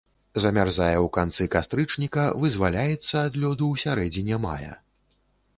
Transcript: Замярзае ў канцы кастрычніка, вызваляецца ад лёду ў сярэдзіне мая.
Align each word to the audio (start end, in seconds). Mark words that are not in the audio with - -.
Замярзае 0.43 0.93
ў 1.05 1.07
канцы 1.17 1.45
кастрычніка, 1.57 2.23
вызваляецца 2.45 3.15
ад 3.29 3.39
лёду 3.43 3.65
ў 3.73 3.75
сярэдзіне 3.85 4.35
мая. 4.49 4.73